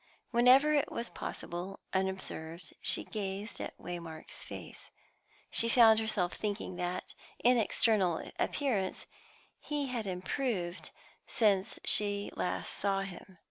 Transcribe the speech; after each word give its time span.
Whenever 0.31 0.73
it 0.73 0.91
was 0.91 1.11
possible 1.11 1.79
unobserved, 1.93 2.73
she 2.81 3.03
gazed 3.03 3.61
at 3.61 3.77
Waymark's 3.77 4.41
face. 4.43 4.89
She 5.51 5.69
found 5.69 5.99
herself 5.99 6.33
thinking 6.33 6.75
that, 6.77 7.13
in 7.43 7.59
external 7.59 8.23
appearance, 8.39 9.05
he 9.59 9.89
had 9.89 10.07
improved 10.07 10.89
since 11.27 11.77
she 11.83 12.31
last 12.35 12.73
saw 12.73 13.01
him. 13.01 13.37